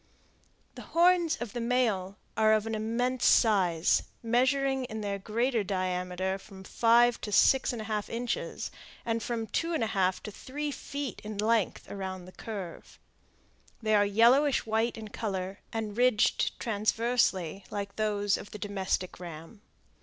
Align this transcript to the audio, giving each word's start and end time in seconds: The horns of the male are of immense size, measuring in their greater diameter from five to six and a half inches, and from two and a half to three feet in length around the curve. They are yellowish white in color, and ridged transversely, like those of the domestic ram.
The 0.73 0.81
horns 0.81 1.37
of 1.39 1.53
the 1.53 1.61
male 1.61 2.17
are 2.35 2.53
of 2.53 2.65
immense 2.65 3.23
size, 3.23 4.01
measuring 4.23 4.85
in 4.85 5.01
their 5.01 5.19
greater 5.19 5.63
diameter 5.63 6.39
from 6.39 6.63
five 6.63 7.21
to 7.21 7.31
six 7.31 7.71
and 7.71 7.83
a 7.83 7.85
half 7.85 8.09
inches, 8.09 8.71
and 9.05 9.21
from 9.21 9.45
two 9.45 9.75
and 9.75 9.83
a 9.83 9.93
half 9.93 10.23
to 10.23 10.31
three 10.31 10.71
feet 10.71 11.21
in 11.23 11.37
length 11.37 11.85
around 11.87 12.25
the 12.25 12.31
curve. 12.31 12.97
They 13.79 13.93
are 13.93 14.03
yellowish 14.03 14.65
white 14.65 14.97
in 14.97 15.09
color, 15.09 15.59
and 15.71 15.95
ridged 15.95 16.59
transversely, 16.59 17.65
like 17.69 17.95
those 17.95 18.37
of 18.37 18.49
the 18.49 18.57
domestic 18.57 19.19
ram. 19.19 19.61